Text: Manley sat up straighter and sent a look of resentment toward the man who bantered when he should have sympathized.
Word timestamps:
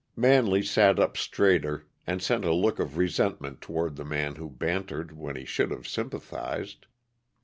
Manley 0.15 0.63
sat 0.63 0.97
up 0.99 1.15
straighter 1.15 1.87
and 2.07 2.23
sent 2.23 2.43
a 2.43 2.55
look 2.55 2.79
of 2.79 2.97
resentment 2.97 3.61
toward 3.61 3.97
the 3.97 4.03
man 4.03 4.33
who 4.33 4.49
bantered 4.49 5.11
when 5.11 5.35
he 5.35 5.45
should 5.45 5.69
have 5.69 5.87
sympathized. 5.87 6.87